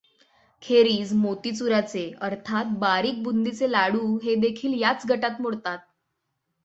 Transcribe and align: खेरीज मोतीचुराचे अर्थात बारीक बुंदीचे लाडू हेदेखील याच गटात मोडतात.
खेरीज 0.63 1.11
मोतीचुराचे 1.13 2.09
अर्थात 2.21 2.71
बारीक 2.79 3.21
बुंदीचे 3.23 3.71
लाडू 3.71 4.17
हेदेखील 4.23 4.81
याच 4.81 5.05
गटात 5.09 5.41
मोडतात. 5.41 5.77